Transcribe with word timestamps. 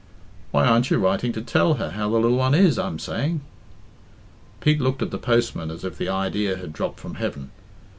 "Why 0.49 0.65
aren't 0.65 0.89
you 0.89 0.97
writing 0.97 1.31
to 1.33 1.43
tell 1.43 1.75
her 1.75 1.91
how 1.91 2.09
the 2.09 2.17
lil 2.17 2.35
one 2.35 2.55
is, 2.55 2.79
I'm 2.79 2.97
saying?" 2.97 3.41
Pete 4.59 4.81
looked 4.81 5.03
at 5.03 5.11
the 5.11 5.19
postman 5.19 5.69
as 5.69 5.83
if 5.85 5.99
the 5.99 6.09
idea 6.09 6.57
had 6.57 6.73
dropped 6.73 6.99
from 6.99 7.13
heaven. 7.21 7.51